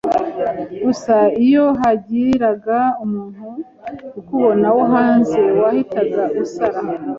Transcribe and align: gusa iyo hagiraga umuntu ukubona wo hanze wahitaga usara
gusa 0.83 1.15
iyo 1.45 1.65
hagiraga 1.81 2.77
umuntu 3.03 3.47
ukubona 4.19 4.67
wo 4.75 4.83
hanze 4.93 5.39
wahitaga 5.61 6.23
usara 6.43 6.79